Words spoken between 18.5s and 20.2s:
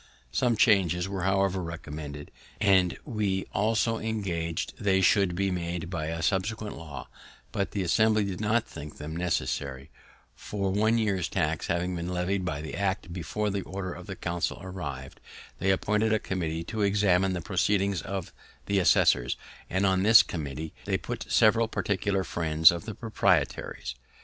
the assessors, and on